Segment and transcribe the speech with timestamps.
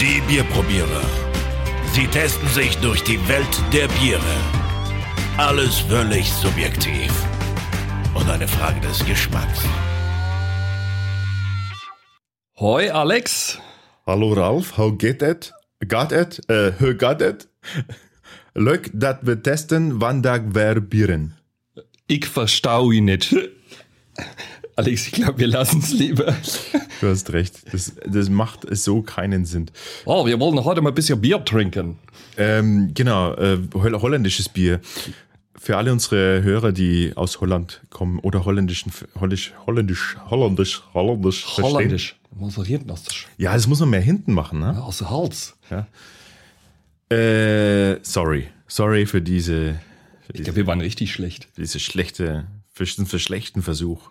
[0.00, 1.02] Die Bierprobierer.
[1.92, 4.36] Sie testen sich durch die Welt der Biere.
[5.36, 7.12] Alles völlig subjektiv.
[8.14, 9.62] Und eine Frage des Geschmacks.
[12.58, 13.58] Hoi Alex.
[14.06, 15.52] Hallo Ralf, how geht it?
[15.86, 16.40] Got it?
[16.50, 17.46] Uh, how got it?
[18.54, 21.34] Leuk dat we testen vandaag weer bieren.
[22.06, 23.34] Ich verstau ihn nicht.
[24.84, 26.34] Alex, ich glaube, wir lassen es lieber.
[27.00, 29.70] Du hast recht, das, das macht so keinen Sinn.
[30.04, 31.98] Oh, wir wollen heute mal ein bisschen Bier trinken.
[32.36, 34.80] Ähm, genau, äh, holl- holländisches Bier.
[35.58, 41.46] Für alle unsere Hörer, die aus Holland kommen oder holländischen, holländisch, holländisch, holländisch, holländisch.
[41.58, 42.16] Holländisch.
[42.32, 43.02] Was soll hinten aus
[43.38, 44.82] Ja, das muss man mehr hinten machen, ne?
[44.82, 45.56] aus der Hals?
[47.10, 48.48] Äh, sorry.
[48.68, 49.80] Sorry für diese,
[50.26, 51.48] für Ich glaube, wir waren richtig schlecht.
[51.56, 54.10] diese schlechte, für diesen für schlechten Versuch.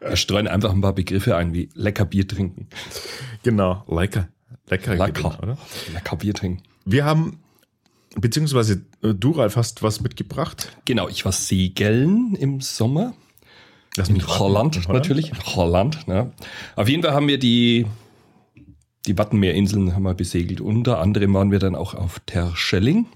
[0.00, 2.68] Wir streuen einfach ein paar Begriffe ein, wie lecker Bier trinken.
[3.42, 4.28] Genau, lecker.
[4.68, 5.38] Lecker, Lecker.
[5.42, 5.58] oder?
[5.92, 6.62] Lecker Bier trinken.
[6.84, 7.40] Wir haben,
[8.16, 10.76] beziehungsweise äh, du, Ralf, hast was mitgebracht.
[10.84, 13.14] Genau, ich war segeln im Sommer.
[13.96, 14.26] Lass In.
[14.26, 15.32] Holland, In natürlich.
[15.32, 16.32] In Holland, ne?
[16.76, 17.86] Auf jeden Fall haben wir die,
[19.06, 20.60] die Wattenmeerinseln haben wir besegelt.
[20.60, 23.06] Unter anderem waren wir dann auch auf Terschelling.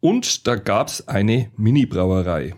[0.00, 2.54] Und da gab's eine Mini-Brauerei.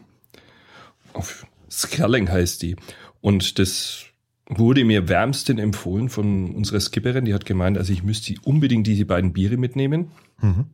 [1.15, 2.77] Auf Skerling heißt die.
[3.21, 4.05] Und das
[4.49, 7.25] wurde mir wärmsten empfohlen von unserer Skipperin.
[7.25, 10.11] Die hat gemeint, also ich müsste unbedingt diese beiden Biere mitnehmen.
[10.41, 10.67] Mhm.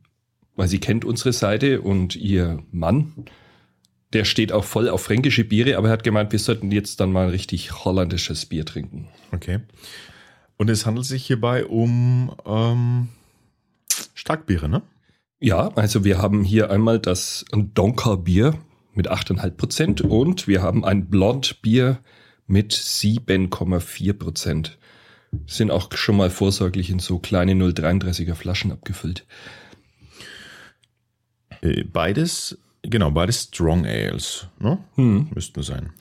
[0.55, 3.25] Weil sie kennt unsere Seite und ihr Mann,
[4.13, 7.11] der steht auch voll auf fränkische Biere, aber er hat gemeint, wir sollten jetzt dann
[7.11, 9.09] mal ein richtig holländisches Bier trinken.
[9.33, 9.59] Okay.
[10.55, 13.09] Und es handelt sich hierbei um ähm,
[14.13, 14.81] Starkbiere, ne?
[15.41, 18.53] Ja, also wir haben hier einmal das Donker-Bier
[18.93, 22.05] mit 8,5 Prozent und wir haben ein Blond-Bier mit
[22.49, 24.77] 7,4 Prozent.
[25.47, 29.25] Sind auch schon mal vorsorglich in so kleine 0,33er Flaschen abgefüllt.
[31.61, 34.77] Äh, Beides, genau, beides Strong Ales, ne?
[34.95, 35.29] Hm.
[35.33, 35.91] Müssten sein.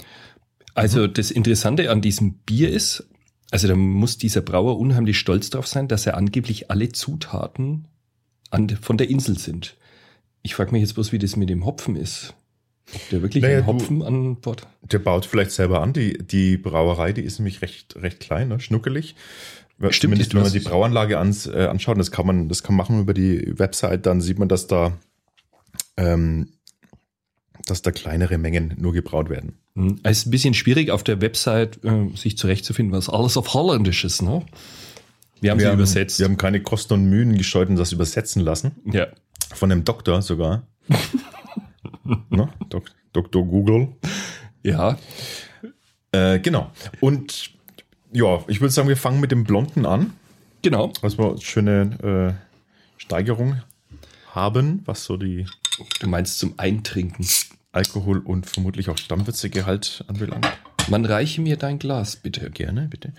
[0.75, 3.09] Also das Interessante an diesem Bier ist,
[3.51, 7.87] also da muss dieser Brauer unheimlich stolz drauf sein, dass er angeblich alle Zutaten
[8.51, 9.77] an, von der Insel sind.
[10.43, 12.35] Ich frage mich jetzt bloß, wie das mit dem Hopfen ist.
[12.93, 14.67] Ob der wirklich Naja, einen du- Hopfen an Bord?
[14.83, 15.93] Der baut vielleicht selber an.
[15.93, 18.61] Die, die Brauerei, die ist nämlich recht, recht klein, ne?
[18.61, 19.15] schnuckelig.
[19.77, 22.77] Stimmt, Zumindest, wenn man du die Brauanlage ans, äh, anschaut, das kann man, das kann
[22.77, 24.93] man machen über die Website, dann sieht man, dass da,
[25.97, 26.51] ähm,
[27.67, 29.59] dass da kleinere Mengen nur gebraut werden.
[29.75, 33.53] Hm, Es ist ein bisschen schwierig auf der Website äh, sich zurechtzufinden, was alles auf
[33.55, 34.23] Holländisch ist.
[34.23, 34.45] Ne?
[35.41, 36.19] Wir haben sie übersetzt.
[36.21, 38.73] Wir haben keine Kosten und Mühen gescheut und das übersetzen lassen.
[38.93, 39.09] ja.
[39.55, 40.67] Von einem Doktor sogar.
[42.31, 42.49] ne?
[42.69, 43.45] Dok Dr.
[43.45, 43.89] Google.
[44.63, 44.99] ja,
[46.13, 46.71] Äh, genau.
[47.01, 47.51] Und
[48.13, 50.13] ja, ich würde sagen, wir fangen mit dem Blonden an.
[50.63, 50.93] genau.
[51.01, 53.61] Was wir schöne äh, Steigerung
[54.31, 55.47] haben, was so die
[56.01, 57.27] Du meinst zum Eintrinken.
[57.73, 60.47] Alkohol und vermutlich auch Stammwürzegehalt anbelangt.
[60.89, 62.51] Man reiche mir dein Glas, bitte.
[62.51, 63.13] Gerne, bitte.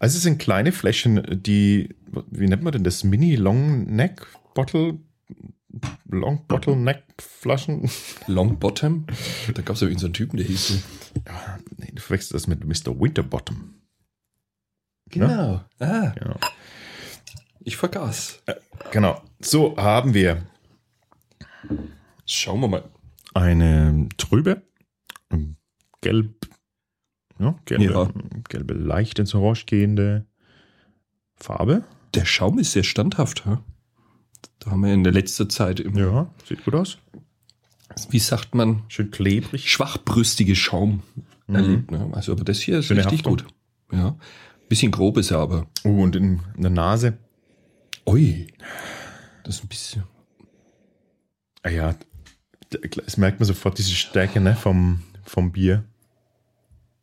[0.00, 1.94] Also es sind kleine Fläschchen, die,
[2.30, 3.04] wie nennt man denn das?
[3.04, 4.98] Mini Long Neck Bottle?
[6.08, 7.88] Long Bottle Neck Flaschen?
[8.26, 9.06] Long Bottom.
[9.54, 10.74] Da gab es ja so einen Typen, der hieß so.
[11.76, 12.98] Nee, du verwechselst das mit Mr.
[12.98, 13.74] Winterbottom.
[15.10, 15.64] Genau.
[15.78, 16.36] Ah, Genau.
[17.60, 18.42] ich vergaß.
[18.90, 19.20] genau.
[19.40, 20.46] So haben wir
[22.26, 22.84] Schauen wir mal.
[23.34, 24.62] eine trübe,
[25.30, 25.56] ähm,
[26.00, 26.48] gelb,
[27.38, 28.10] ja, gelbe, Ja.
[28.48, 30.26] gelbe, leicht ins Orange gehende
[31.36, 31.84] Farbe.
[32.14, 33.44] Der Schaum ist sehr standhaft.
[33.46, 33.62] Ha?
[34.60, 36.98] Da haben wir in der letzten Zeit immer, Ja, sieht gut aus.
[38.10, 39.70] wie sagt man, Schön klebrig.
[39.70, 41.02] schwachbrüstige Schaum
[41.48, 41.90] erlebt.
[41.90, 42.08] Ne?
[42.12, 43.38] Also, aber das hier ist Schöne richtig Haftung.
[43.38, 43.46] gut.
[43.92, 44.16] Ja.
[44.68, 45.66] Bisschen grob ist er aber.
[45.84, 47.18] Oh, und in, in der Nase.
[48.06, 48.46] Ui.
[49.44, 50.04] Das ist ein bisschen.
[51.62, 51.94] Ah ja,
[53.06, 55.84] es merkt man sofort diese Stärke ne, vom, vom Bier.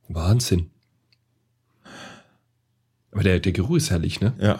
[0.07, 0.69] Wahnsinn.
[3.11, 4.33] Aber der, der Geruch ist herrlich, ne?
[4.39, 4.59] Ja.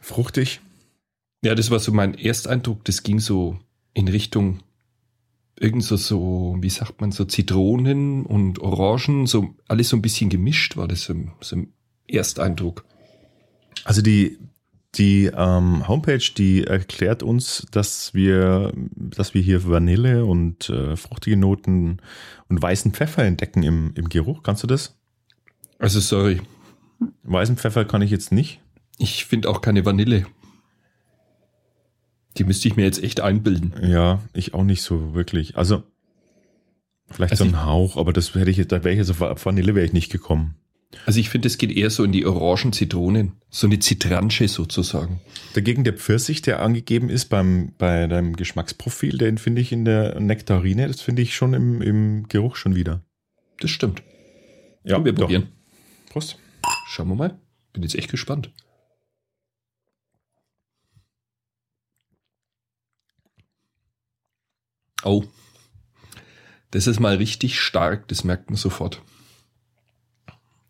[0.00, 0.60] Fruchtig.
[1.42, 2.84] Ja, das war so mein Ersteindruck.
[2.84, 3.58] Das ging so
[3.94, 4.60] in Richtung
[5.58, 10.30] irgend so, so, wie sagt man, so Zitronen und Orangen, so alles so ein bisschen
[10.30, 11.72] gemischt war das so, so ein
[12.08, 12.84] Ersteindruck.
[13.84, 14.38] Also die,
[14.94, 21.36] die ähm, Homepage, die erklärt uns, dass wir, dass wir hier Vanille und äh, fruchtige
[21.36, 21.98] Noten
[22.48, 24.42] und weißen Pfeffer entdecken im, im Geruch.
[24.42, 24.96] Kannst du das?
[25.78, 26.40] Also sorry,
[27.24, 28.60] Weißen Pfeffer kann ich jetzt nicht.
[28.98, 30.26] ich finde auch keine Vanille.
[32.38, 33.74] Die müsste ich mir jetzt echt einbilden.
[33.82, 35.56] Ja, ich auch nicht so wirklich.
[35.56, 35.82] Also
[37.10, 39.44] vielleicht Also so ein Hauch, aber das hätte ich jetzt, da wäre ich jetzt auf
[39.46, 40.54] Vanille wäre ich nicht gekommen.
[41.06, 43.32] Also ich finde, es geht eher so in die orangen Zitronen.
[43.50, 45.20] So eine Zitransche sozusagen.
[45.54, 50.20] Dagegen der Pfirsich, der angegeben ist beim, bei deinem Geschmacksprofil, den finde ich in der
[50.20, 53.02] Nektarine, das finde ich schon im, im Geruch schon wieder.
[53.60, 54.02] Das stimmt.
[54.84, 55.22] Ja, Komm, wir doch.
[55.22, 55.48] probieren.
[56.10, 56.36] Prost.
[56.88, 57.38] Schauen wir mal.
[57.72, 58.50] Bin jetzt echt gespannt.
[65.04, 65.24] Oh.
[66.70, 69.02] Das ist mal richtig stark, das merkt man sofort.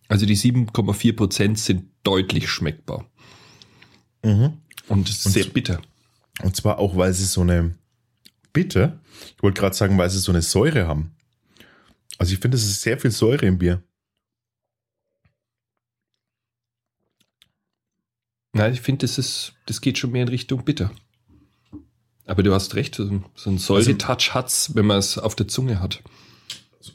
[0.08, 3.08] Also die 7,4 Prozent sind deutlich schmeckbar.
[4.25, 4.58] Mhm.
[4.88, 5.81] Und es ist Und- sehr bitter.
[6.43, 7.76] Und zwar auch, weil sie so eine
[8.52, 9.00] Bitte,
[9.37, 11.14] ich wollte gerade sagen, weil sie so eine Säure haben.
[12.19, 13.82] Also ich finde, es ist sehr viel Säure im Bier.
[18.52, 20.90] Nein, ich finde, das ist, das geht schon mehr in Richtung bitter.
[22.26, 25.48] Aber du hast recht, so ein- so ein Säure-Touch hat's, wenn man es auf der
[25.48, 26.02] Zunge hat.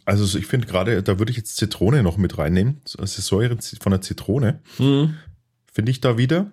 [0.05, 2.81] Also so, ich finde gerade, da würde ich jetzt Zitrone noch mit reinnehmen.
[2.97, 6.51] Also Säure von der Zitrone finde ich da wieder.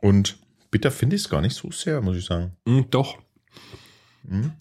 [0.00, 0.38] Und
[0.70, 2.52] bitter finde ich es gar nicht so sehr, muss ich sagen.
[2.66, 3.18] Mm, doch.
[4.22, 4.52] Mhm.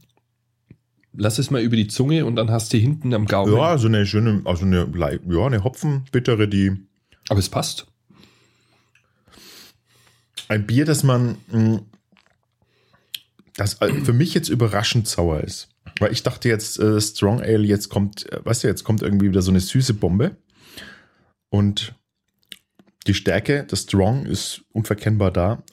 [1.14, 3.54] Lass es mal über die Zunge und dann hast du hinten am Gaumen.
[3.56, 4.88] Ja, so eine schöne, also eine,
[5.28, 6.76] ja, eine Hopfenbittere, die
[7.30, 7.88] Aber es passt.
[10.48, 11.82] ein Bier, das man, mh,
[13.60, 15.70] das äh, für mich jetzt überraschend sauer ist.
[16.00, 19.30] Weil ich dachte jetzt, äh, Strong Ale, jetzt kommt, äh, weißt du, jetzt kommt irgendwie
[19.30, 20.38] wieder so eine süße Bombe.
[21.50, 21.96] Und
[23.08, 25.64] die Stärke, das Strong ist unverkennbar da.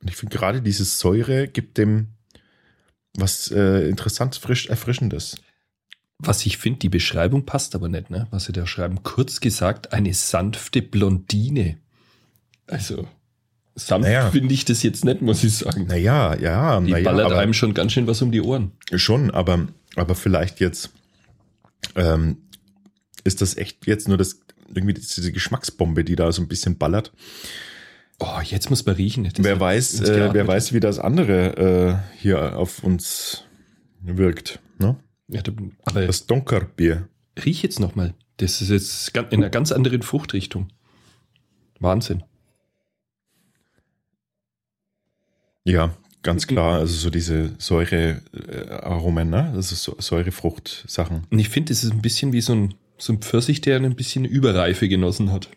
[0.00, 2.08] Und ich finde gerade diese Säure gibt dem
[3.14, 5.36] was äh, interessant, frisch, erfrischendes.
[6.18, 8.28] Was ich finde, die Beschreibung passt aber nicht, ne?
[8.30, 9.02] Was sie da schreiben.
[9.02, 11.78] Kurz gesagt, eine sanfte Blondine.
[12.66, 13.08] Also,
[13.86, 14.30] sanft Naja.
[14.30, 15.86] finde ich das jetzt nicht, muss ich sagen.
[15.86, 18.72] Naja, ja, die naja, ballert aber- einem schon ganz schön was um die Ohren.
[18.94, 19.66] Schon, aber,
[19.96, 20.90] aber vielleicht jetzt
[21.96, 22.38] ähm,
[23.24, 24.40] ist das echt jetzt nur das
[24.72, 27.12] irgendwie diese Geschmacksbombe, die da so ein bisschen ballert.
[28.18, 29.24] Oh, jetzt muss man riechen.
[29.24, 33.44] Das wer weiß, äh, wer weiß, wie das andere äh, hier auf uns
[34.02, 34.60] wirkt.
[34.78, 34.96] Ne?
[35.28, 35.52] Ja, du,
[35.84, 37.08] aber Das Donkerbier.
[37.44, 38.14] riech jetzt noch mal.
[38.36, 40.68] Das ist jetzt in einer ganz anderen Fruchtrichtung.
[41.78, 42.22] Wahnsinn.
[45.64, 46.78] Ja, ganz klar.
[46.80, 49.54] Also so diese Säure-Aromen, ne?
[49.58, 51.26] Ist so Säurefrucht-Sachen.
[51.30, 53.96] Und ich finde, es ist ein bisschen wie so ein, so ein Pfirsich, der ein
[53.96, 55.48] bisschen Überreife genossen hat.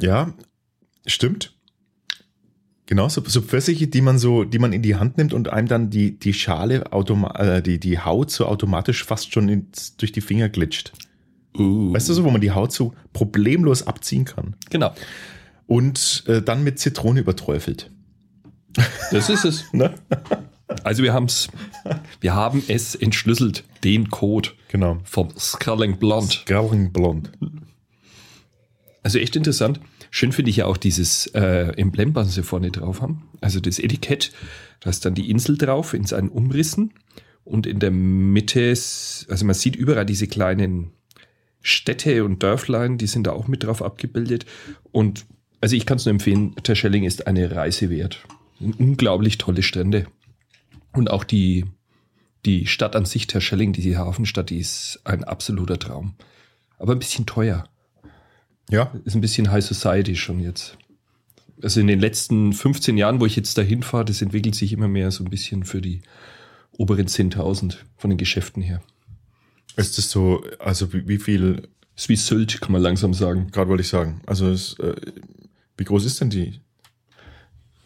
[0.00, 0.32] Ja,
[1.06, 1.54] stimmt.
[2.86, 5.68] Genau, so, so Pfirsiche, die man so, die man in die Hand nimmt und einem
[5.68, 10.12] dann die, die Schale, automa äh, die, die Haut so automatisch fast schon ins, durch
[10.12, 10.92] die Finger glitscht.
[11.56, 11.94] Uh.
[11.94, 14.54] Weißt du so, wo man die Haut so problemlos abziehen kann.
[14.68, 14.92] Genau.
[15.66, 17.90] Und äh, dann mit Zitrone überträufelt.
[19.10, 19.64] Das ist es.
[19.72, 19.94] Ne?
[20.82, 21.48] Also wir haben's,
[22.20, 24.98] wir haben es entschlüsselt, den Code Genau.
[25.04, 26.34] vom Sculling Blonde.
[26.46, 27.30] Grauing Blond.
[29.02, 29.78] Also echt interessant.
[30.10, 33.28] Schön finde ich ja auch dieses äh, Emblem, was sie vorne drauf haben.
[33.40, 34.32] Also das Etikett,
[34.80, 36.94] da ist dann die Insel drauf in seinen Umrissen
[37.44, 40.92] und in der Mitte, also man sieht überall diese kleinen
[41.60, 44.46] Städte und Dörflein, die sind da auch mit drauf abgebildet.
[44.92, 45.26] Und
[45.60, 48.24] also ich kann es nur empfehlen, Terschelling ist eine Reise wert.
[48.72, 50.06] Unglaublich tolle Strände.
[50.92, 51.66] Und auch die,
[52.44, 56.14] die Stadt an sich, Terschelling, diese Hafenstadt, die ist ein absoluter Traum.
[56.78, 57.68] Aber ein bisschen teuer
[58.70, 60.76] Ja, ist ein bisschen High Society schon jetzt.
[61.62, 64.88] Also in den letzten 15 Jahren, wo ich jetzt dahin fahre, das entwickelt sich immer
[64.88, 66.02] mehr so ein bisschen für die
[66.76, 68.82] oberen 10.000 von den Geschäften her.
[69.76, 73.50] ist das so, also wie, wie viel, Ist wie Sylt, kann man langsam sagen.
[73.52, 74.94] gerade wollte ich sagen, also es, äh,
[75.76, 76.60] wie groß ist denn die?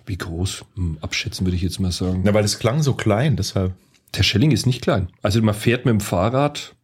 [0.09, 0.65] Wie groß?
[0.75, 2.23] Hm, abschätzen würde ich jetzt mal sagen.
[2.25, 3.75] Na, weil es klang so klein, deshalb.
[4.15, 5.09] Der Schelling ist nicht klein.
[5.23, 6.75] Also man fährt mit dem Fahrrad,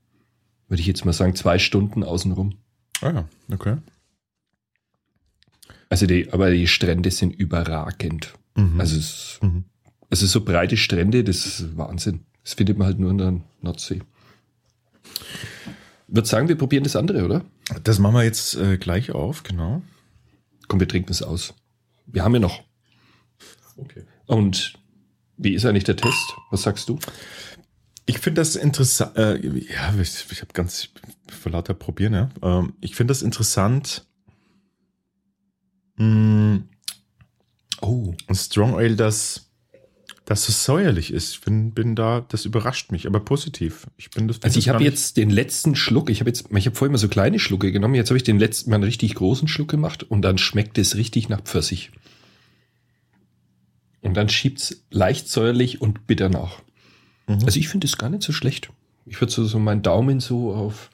[0.69, 2.55] würde ich jetzt mal sagen, zwei Stunden außenrum.
[3.01, 3.79] Ah ja, okay.
[5.89, 8.35] Also die, aber die Strände sind überragend.
[8.57, 8.79] Mhm.
[8.81, 9.65] Also es, Mhm.
[10.11, 12.21] es ist so breite Strände, das ist Wahnsinn.
[12.43, 14.01] Das findet man halt nur in der Nordsee.
[16.09, 17.45] Würde sagen, wir probieren das andere, oder?
[17.83, 19.83] Das machen wir jetzt äh, gleich auf, genau.
[20.69, 21.55] Komm, wir trinken es aus.
[22.07, 22.63] Wir haben ja noch.
[23.77, 24.05] Okay.
[24.27, 24.75] Und
[25.37, 26.35] wie ist eigentlich der Test?
[26.51, 26.99] Was sagst du?
[28.07, 30.91] Ich finde das interessant, äh, ja, ich, ich habe ganz
[31.29, 32.29] vor lauter probieren, ja.
[32.43, 34.07] Ähm, ich finde das interessant.
[35.97, 36.61] Mh,
[37.85, 39.51] Oh, ein Strong Ale, das,
[40.25, 41.33] das so säuerlich ist.
[41.35, 43.87] Ich bin, bin da, das überrascht mich, aber positiv.
[43.99, 44.43] Ich bin das.
[44.43, 47.09] also ich habe jetzt den letzten Schluck, ich habe jetzt, ich habe vorher immer so
[47.09, 50.23] kleine Schlucke genommen, jetzt habe ich den letzten mal einen richtig großen Schluck gemacht und
[50.23, 51.91] dann schmeckt es richtig nach Pfirsich.
[54.05, 56.61] Und dann schiebt's leicht säuerlich und bitter nach.
[57.27, 57.41] Mhm.
[57.45, 58.71] Also ich finde es gar nicht so schlecht.
[59.07, 60.91] Ich würde so, so meinen Daumen so auf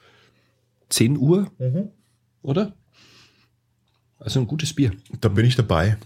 [0.89, 1.89] 10 Uhr, Mhm.
[2.41, 2.73] oder?
[4.19, 4.91] Also ein gutes Bier.
[5.19, 5.97] Da bin ich dabei.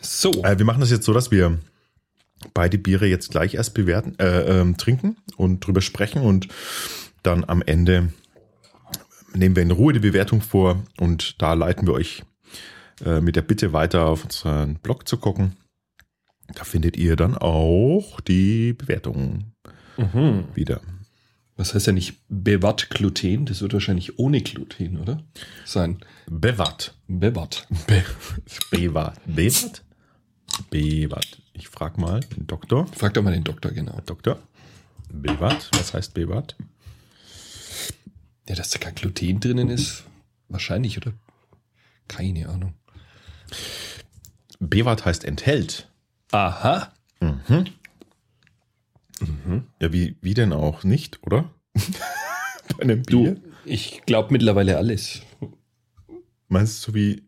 [0.00, 0.30] So.
[0.44, 1.58] Äh, wir machen das jetzt so, dass wir
[2.54, 6.48] beide Biere jetzt gleich erst bewerten, äh, ähm, trinken und drüber sprechen und
[7.22, 8.12] dann am Ende
[9.34, 12.22] nehmen wir in Ruhe die Bewertung vor und da leiten wir euch
[13.04, 15.56] äh, mit der Bitte weiter auf unseren Blog zu gucken.
[16.54, 19.52] Da findet ihr dann auch die Bewertung
[19.96, 20.44] Mhm.
[20.54, 20.80] wieder.
[21.56, 23.44] Was heißt ja nicht Bewatt Gluten?
[23.46, 25.22] Das wird wahrscheinlich ohne Gluten, oder?
[25.64, 25.98] Sein.
[26.30, 26.94] Bewatt.
[27.08, 27.66] Bewatt.
[27.88, 28.04] Be
[28.70, 29.20] Bewatt.
[29.26, 29.82] Bewatt?
[30.70, 31.42] Bewatt.
[31.52, 32.86] Ich frag mal den Doktor.
[32.86, 34.00] Frag doch mal den Doktor, genau.
[34.06, 34.38] Doktor.
[35.12, 35.68] Bewatt.
[35.72, 36.56] Was heißt Bewatt?
[38.48, 40.04] Ja, dass da kein Gluten drinnen ist,
[40.48, 41.12] wahrscheinlich, oder?
[42.06, 42.74] Keine Ahnung.
[44.60, 45.88] Bewatt heißt enthält.
[46.32, 46.92] Aha.
[49.80, 51.50] Ja, wie, wie denn auch nicht, oder?
[52.76, 53.36] Bei einem Du, Bier?
[53.64, 55.22] ich glaube mittlerweile alles.
[56.48, 57.22] Meinst du so wie.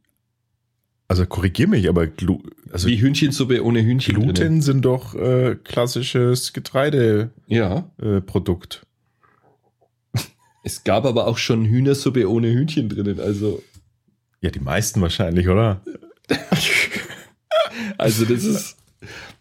[1.08, 4.14] Also korrigier mich, aber Glu also Wie Hühnchensuppe ohne Hühnchen.
[4.14, 4.62] Gluten drinnen.
[4.62, 7.32] sind doch äh, klassisches Getreideprodukt.
[7.48, 7.90] Ja.
[8.00, 8.86] Äh, Produkt.
[10.62, 13.18] Es gab aber auch schon Hühnersuppe ohne Hühnchen drinnen.
[13.18, 13.62] Also,
[14.42, 15.80] ja, die meisten wahrscheinlich, oder?
[17.98, 18.76] Also das ist.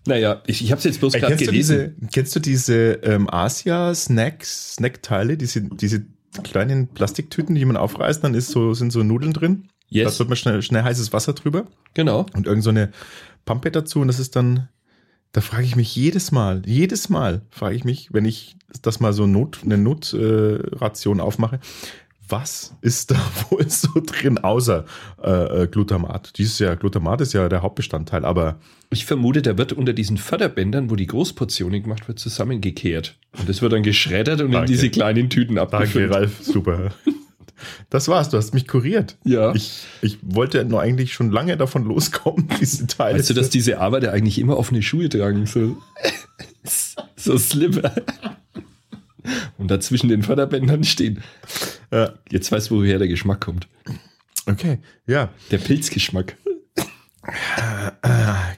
[0.07, 1.95] Naja, ich, ich habe es jetzt bloß Äh, gerade kennst, du gelesen.
[1.99, 6.05] diese, kennst du diese ähm, Asia-Snacks, Snackteile, diese, diese
[6.43, 9.63] kleinen Plastiktüten, die man aufreißt, dann ist so, sind so Nudeln drin.
[9.91, 11.65] Da Yes, tut man schnell, schnell heißes Wasser drüber.
[11.93, 12.25] genau.
[12.35, 12.91] und irgend so eine
[13.45, 14.69] Pampe dazu und das ist dann,
[15.31, 19.13] da frage ich mich jedes Mal, jedes Mal frage ich mich, wenn ich das mal
[19.13, 21.59] so Not, eine Notration aufmache,
[22.29, 23.15] was ist da
[23.49, 24.85] wohl so drin, außer
[25.23, 26.37] äh, äh, Glutamat?
[26.37, 28.59] Dieses Jahr, Glutamat ist ja der Hauptbestandteil, aber
[28.91, 33.17] Ich vermute, der wird unter diesen Förderbändern, wo die Großportionen gemacht wird, zusammengekehrt.
[33.37, 34.67] Und das wird dann geschreddert und Danke.
[34.67, 36.13] in diese kleinen Tüten abgefüllt.
[36.13, 36.91] Ralf, super.
[37.89, 39.17] Das war's, du hast mich kuriert.
[39.25, 39.53] Ja.
[39.53, 43.19] Ich, ich wollte nur eigentlich schon lange davon loskommen, diese Teile.
[43.19, 45.45] Weißt du, dass diese Arbeiter eigentlich immer offene Schuhe tragen?
[45.45, 45.75] So,
[47.17, 47.93] so Slipper.
[49.57, 51.21] Und da zwischen den Förderbändern stehen.
[51.91, 52.13] Ja.
[52.29, 53.67] Jetzt weißt du, woher der Geschmack kommt.
[54.45, 55.29] Okay, ja.
[55.51, 56.35] Der Pilzgeschmack.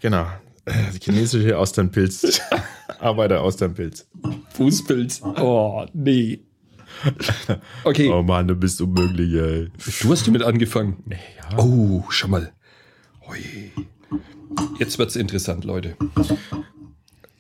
[0.02, 0.28] Genau.
[0.66, 2.42] Äh, Die chinesische Austernpilz.
[3.00, 4.08] Arbeiter Austernpilz.
[4.54, 5.22] Fußpilz.
[5.24, 6.42] Oh, nee.
[7.84, 9.70] Okay, Oh Mann, du bist unmöglich, ey.
[10.02, 11.04] du hast damit angefangen.
[11.10, 11.58] Ja.
[11.58, 12.52] Oh, schau mal.
[13.28, 13.72] Hui.
[14.78, 15.96] Jetzt wird's interessant, Leute.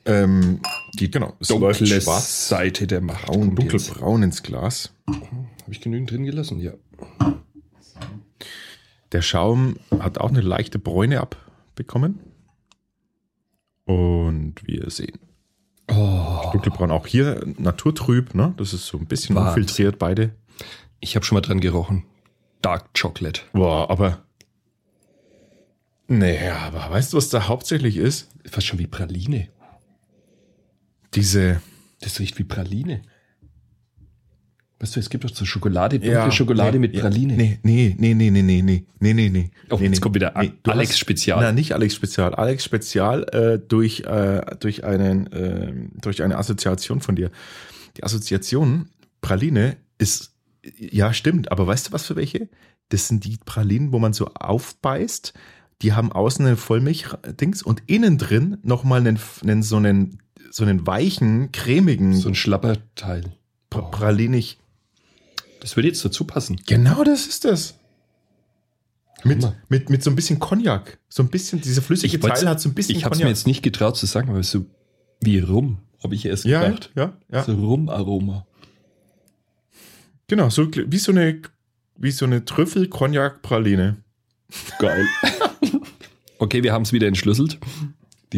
[0.06, 0.62] Ähm,
[0.98, 1.36] die, genau.
[1.40, 3.26] Es läuft Dunkle schwarz, Seite der Macht.
[3.28, 4.94] braun, dunkelbraun ins Glas.
[5.72, 6.60] Habe ich genügend drin gelassen?
[6.60, 6.74] Ja.
[9.14, 12.20] Der Schaum hat auch eine leichte Bräune abbekommen.
[13.86, 15.18] Und wir sehen.
[15.90, 18.54] Oh, Dunkelbraun auch hier naturtrüb, ne?
[18.58, 19.62] Das ist so ein bisschen Wahnsinn.
[19.64, 20.36] unfiltriert, beide.
[21.00, 22.04] ich habe schon mal dran gerochen.
[22.62, 23.40] Dark Chocolate.
[23.54, 24.26] Boah, aber.
[26.10, 28.30] Nee, aber weißt du, was da hauptsächlich ist?
[28.44, 29.48] Fast schon wie Praline.
[31.14, 31.62] Diese.
[32.02, 33.04] Das riecht wie Praline.
[34.82, 37.34] Weißt du, es gibt doch so Schokolade, dunkle Schokolade mit ja, Praline.
[37.38, 39.52] Nee, nee, nee, nee, nee, nee, nee, nee, nee, nee.
[39.70, 40.00] Oh, nee, jetzt nee.
[40.00, 41.40] kommt wieder du Alex hast- Spezial.
[41.40, 42.34] Nein, nicht Alex Spezial.
[42.34, 47.30] Alex Spezial äh, durch, äh, durch, einen, ähm, durch eine Assoziation von dir.
[47.96, 48.88] Die Assoziation
[49.22, 50.34] Praline ist,
[50.80, 52.50] ja, stimmt, aber weißt du was für welche?
[52.90, 55.34] Das sind die Pralinen, wo man so aufbeißt.
[55.84, 60.18] Die haben außen einen Vollmilch-Dings und innen drin nochmal einen, einen, so einen,
[60.50, 63.32] so einen weichen, cremigen, So ein schlapper Teil.
[63.70, 64.58] pra pralinig.
[65.62, 66.60] Das würde jetzt dazu passen.
[66.66, 67.76] Genau das ist das.
[69.24, 70.98] Mit, mit, mit so ein bisschen Cognac.
[71.08, 73.30] So ein bisschen, dieser flüssige Ich Teil hat so ein bisschen Ich habe es mir
[73.30, 74.66] jetzt nicht getraut zu sagen, aber so
[75.22, 76.90] wie Rum, habe ich erst ja, gedacht.
[76.96, 77.44] ja, ja.
[77.44, 78.48] So Rum-Aroma.
[80.28, 81.42] Genau, so wie so eine,
[81.96, 83.98] wie so eine Trüffel-Cognac-Praline.
[84.80, 85.06] Geil.
[86.40, 87.60] okay, wir haben es wieder entschlüsselt.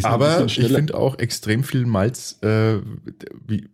[0.01, 2.79] Aber ich finde auch extrem viel Malz, äh,
[3.47, 3.69] wie,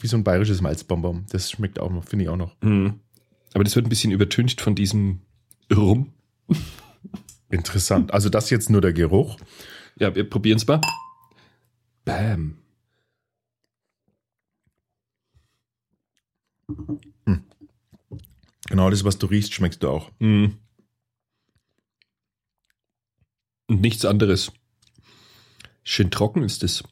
[0.00, 1.26] wie so ein bayerisches Malzbonbon.
[1.30, 2.56] Das schmeckt auch noch, finde ich auch noch.
[2.62, 3.00] Mhm.
[3.54, 5.20] Aber das wird ein bisschen übertüncht von diesem
[5.74, 6.12] Rum.
[7.50, 8.12] Interessant.
[8.14, 9.38] Also das jetzt nur der Geruch.
[9.96, 10.80] Ja, wir probieren es mal.
[12.04, 12.58] Bam.
[18.68, 20.10] Genau das, was du riechst, schmeckst du auch.
[20.18, 20.56] Mhm.
[23.66, 24.50] Und nichts anderes.
[25.84, 26.82] Schön trocken ist es.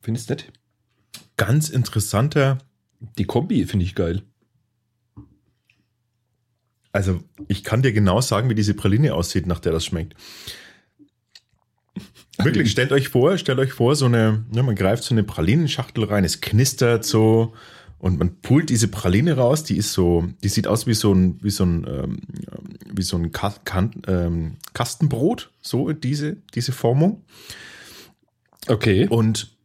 [0.00, 0.52] Findest du nicht?
[1.36, 2.58] Ganz interessanter,
[3.16, 4.22] Die Kombi finde ich geil.
[6.92, 10.14] also ich kann dir genau sagen, wie diese Praline aussieht, nach der das schmeckt.
[12.42, 16.04] Wirklich, stellt euch vor, stellt euch vor, so eine, ne, man greift so eine Pralinenschachtel
[16.04, 17.54] rein, es knistert so
[17.98, 21.42] Und man pult diese Praline raus, die ist so, die sieht aus wie so ein,
[21.42, 22.20] wie so ein, ähm,
[22.92, 27.24] wie so ein Ka kan ähm, Kastenbrot, so diese, diese Formung.
[28.68, 29.08] Okay.
[29.08, 29.56] Und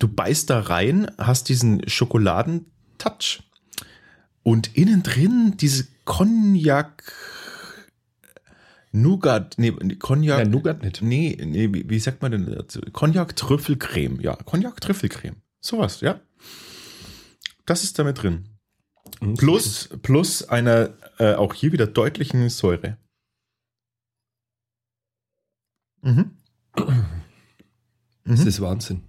[0.00, 3.42] du beißt da rein, hast diesen Schokoladentouch
[4.42, 7.14] und innen drin diese Cognac
[8.92, 10.38] Nougat, nee, Cognac.
[10.40, 11.00] Ja, Nougat nicht.
[11.00, 12.80] Nee, nee, wie, wie sagt man denn dazu?
[12.92, 15.36] Cognac Trüffelcreme, ja, Cognac Trüffelcreme.
[15.60, 16.20] Sowas, ja.
[17.66, 18.48] Das ist damit drin.
[19.36, 22.96] Plus, plus einer äh, auch hier wieder deutlichen Säure.
[26.02, 26.32] Mhm.
[28.24, 28.46] Das Mhm.
[28.46, 29.02] ist Wahnsinn.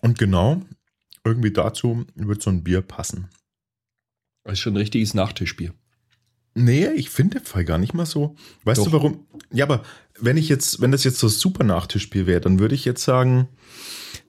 [0.00, 0.62] Und genau,
[1.24, 3.28] irgendwie dazu wird so ein Bier passen.
[4.44, 5.74] Das ist schon ein richtiges Nachtischbier.
[6.54, 8.34] Nee, ich finde Fall gar nicht mal so.
[8.64, 8.86] Weißt Doch.
[8.86, 9.26] du warum?
[9.52, 9.82] Ja, aber
[10.18, 13.48] wenn ich jetzt, wenn das jetzt so super Nachtischbier wäre, dann würde ich jetzt sagen,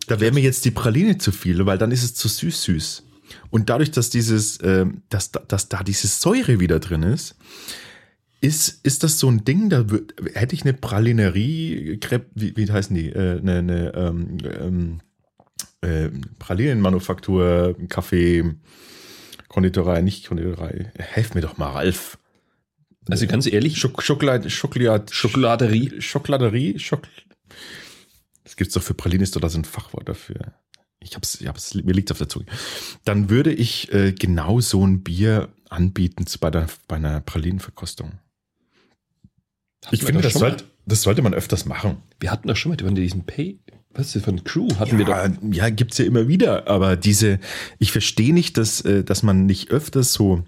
[0.07, 3.03] da wäre mir jetzt die Praline zu viel, weil dann ist es zu süß süß.
[3.51, 7.35] Und dadurch, dass dieses, ähm, dass, da- dass da diese Säure wieder drin ist,
[8.41, 9.85] ist, ist das so ein Ding, da
[10.33, 11.99] hätte ich eine Pralinerie,
[12.35, 13.09] wie, wie heißen die?
[13.09, 14.99] Äh, eine eine ähm, ähm,
[15.81, 18.55] äh, Pralinenmanufaktur, Kaffee,
[19.47, 20.91] Konditorei, nicht Konditorei.
[20.97, 22.17] Helf mir doch mal, Ralf.
[23.09, 26.01] Also ganz ehrlich, Schok Schokolade, Schokolade, Schokoladerie.
[26.01, 27.07] Schokoladerie, Schok
[28.43, 30.53] Das gibt's doch für Pralinen, ist doch da so ein Fachwort dafür.
[30.99, 32.45] Ich hab's, ich hab's, mir liegt's auf der Zunge.
[33.05, 38.19] Dann würde ich äh, genau so ein Bier anbieten zu, bei, der, bei einer Pralinenverkostung.
[39.91, 42.03] Ich wir finde, das, sollte, das sollte man öfters machen.
[42.19, 43.59] Wir hatten doch schon mal, diesen Pay,
[43.91, 45.13] was das von Crew, hatten wir doch.
[45.15, 47.39] ja, ja, gibt's ja immer wieder, aber diese,
[47.79, 50.43] ich verstehe nicht, dass, äh, dass man nicht öfters so,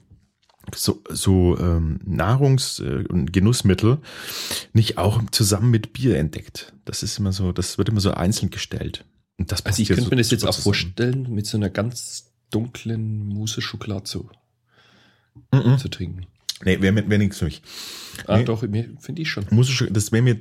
[0.75, 3.97] so, so ähm, Nahrungs- äh, und Genussmittel
[4.73, 6.73] nicht auch zusammen mit Bier entdeckt.
[6.85, 9.05] Das ist immer so, das wird immer so einzeln gestellt.
[9.37, 10.63] Und das Also ich könnte so mir das jetzt auch zusammen.
[10.63, 14.29] vorstellen, mit so einer ganz dunklen Mousse Schokolade zu,
[15.51, 15.77] Mhm.
[15.79, 16.27] zu trinken.
[16.63, 17.63] Nee, wäre wär nichts für mich.
[18.27, 18.43] Ah, Nee.
[18.45, 19.45] doch, finde ich schon.
[19.49, 20.37] Muss ich, das wäre mir,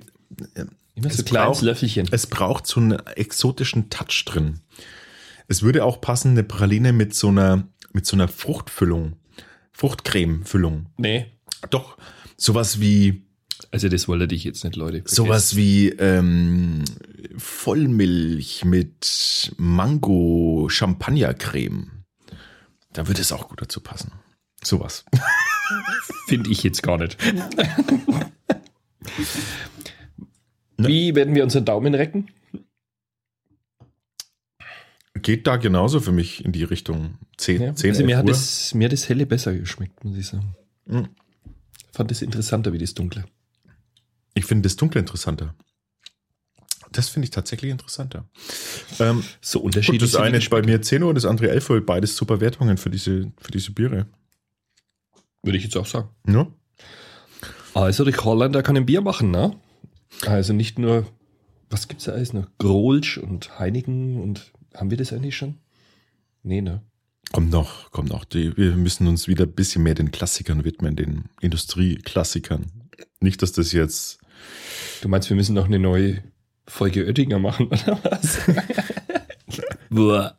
[0.94, 2.08] Immer so Es ein kleines braucht- Löffelchen.
[2.10, 4.60] es braucht so einen exotischen Touch drin.
[5.48, 9.16] Es würde auch passen, eine Praline mit so einer, mit so einer Fruchtfüllung,
[9.72, 10.86] Fruchtcreme-Füllung.
[10.96, 11.26] Nee.
[11.70, 11.96] Doch,
[12.36, 13.22] sowas wie,
[13.72, 15.02] Also das wollte ich jetzt nicht, Leute.
[15.06, 16.84] sowas wie ähm,
[17.36, 21.90] Vollmilch mit Mango-Champagner-Creme.
[22.92, 24.12] Da würde es auch gut dazu passen.
[24.62, 25.04] Sowas.
[26.26, 27.16] Finde ich jetzt gar nicht.
[30.80, 30.88] Ne?
[30.88, 32.28] Wie werden wir unseren Daumen recken?
[35.14, 38.28] Geht da genauso für mich in die Richtung 10, Ja, 10 also mir 11 hat,
[38.28, 40.54] das, mir hat das helle besser geschmeckt, muss ich sagen.
[40.86, 41.08] Mhm.
[41.92, 43.24] Fand es interessanter wie das dunkle.
[44.34, 45.54] Ich finde das Dunkle interessanter.
[46.92, 48.24] Das finde ich tatsächlich interessanter.
[48.98, 50.00] Ähm, So gut, unterschiedlich.
[50.00, 51.84] das sind die eine ist bei mir 10 Uhr, das andere 11 Uhr.
[51.84, 54.06] Beides super Wertungen für diese, für diese Biere.
[55.42, 56.08] Würde ich jetzt auch sagen.
[56.26, 56.46] Ja?
[57.74, 59.56] Also der Holländer kann ein Bier machen, ne?
[60.26, 61.06] Also nicht nur,
[61.68, 62.46] was gibt's da alles noch?
[62.58, 65.56] Grolsch und Heineken und haben wir das eigentlich schon?
[66.42, 66.82] Nee, ne?
[67.32, 68.24] Kommt noch, kommt noch.
[68.24, 72.66] Die, wir müssen uns wieder ein bisschen mehr den Klassikern widmen, den Industrieklassikern.
[73.20, 74.18] Nicht, dass das jetzt.
[75.00, 76.22] Du meinst, wir müssen noch eine neue
[76.66, 78.38] Folge Oettinger machen, oder was?
[79.90, 80.36] Boah.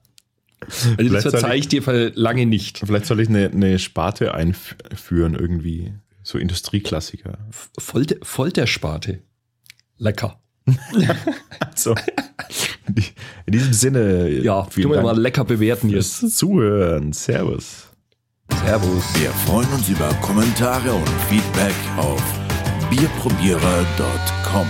[0.59, 2.79] Also Vielleicht das verzeih ich dir für lange nicht.
[2.79, 5.93] Vielleicht soll ich eine, eine Sparte einführen, irgendwie.
[6.23, 7.39] So Industrieklassiker.
[7.79, 9.23] Folter, Foltersparte.
[10.01, 10.39] Lecker.
[11.75, 11.95] So.
[13.45, 14.29] In diesem Sinne.
[14.29, 16.37] Ja, vielen wir Dank mal lecker bewerten jetzt.
[16.37, 17.13] Zuhören.
[17.13, 17.87] Servus.
[18.63, 19.03] Servus.
[19.15, 22.21] Wir freuen uns über Kommentare und Feedback auf
[22.89, 24.67] bierprobierer.com.